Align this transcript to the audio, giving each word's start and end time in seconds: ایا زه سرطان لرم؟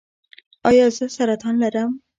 ایا 0.69 0.85
زه 0.97 1.05
سرطان 1.15 1.55
لرم؟ 1.61 1.91